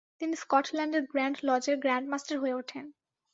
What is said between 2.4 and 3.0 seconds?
হয়ে উঠেন।